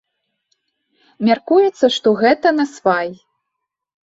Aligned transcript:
Мяркуецца, 1.29 1.85
што 1.97 2.15
гэта 2.23 2.47
насвай. 2.59 3.09